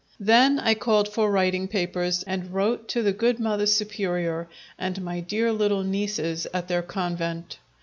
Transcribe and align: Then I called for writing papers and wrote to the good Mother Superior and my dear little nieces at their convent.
Then 0.19 0.57
I 0.57 0.73
called 0.73 1.09
for 1.09 1.29
writing 1.29 1.67
papers 1.67 2.23
and 2.23 2.51
wrote 2.51 2.87
to 2.87 3.03
the 3.03 3.11
good 3.13 3.39
Mother 3.39 3.67
Superior 3.67 4.49
and 4.79 4.99
my 4.99 5.19
dear 5.19 5.51
little 5.53 5.83
nieces 5.83 6.47
at 6.55 6.67
their 6.67 6.81
convent. 6.81 7.59